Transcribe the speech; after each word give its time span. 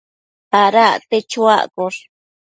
Ada 0.63 0.81
acte 0.95 1.17
chuaccosh 1.31 1.99